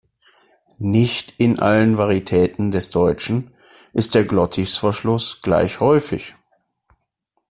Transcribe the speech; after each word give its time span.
Nicht 0.79 1.35
in 1.37 1.59
allen 1.59 1.95
Varitäten 1.95 2.71
des 2.71 2.89
Deutschen 2.89 3.51
ist 3.93 4.15
der 4.15 4.23
Glottisverschluss 4.23 5.41
gleich 5.43 5.79
häufig. 5.79 6.33